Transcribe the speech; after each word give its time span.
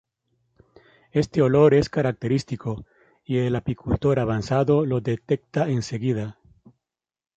Este 1.11 1.43
olor 1.43 1.75
es 1.75 1.87
característico 1.91 2.87
y 3.23 3.37
el 3.37 3.55
apicultor 3.55 4.19
avanzado 4.19 4.83
lo 4.83 4.99
detecta 4.99 5.69
enseguida. 5.69 6.39